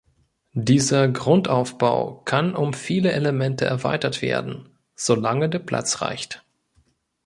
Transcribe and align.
Dieser 0.55 1.07
Grundaufbau 1.09 2.21
kann 2.25 2.55
um 2.55 2.73
viele 2.73 3.11
Elemente 3.11 3.65
erweitert 3.65 4.23
werden, 4.23 4.67
solange 4.95 5.47
der 5.47 5.59
Platz 5.59 6.01
reicht. 6.01 6.43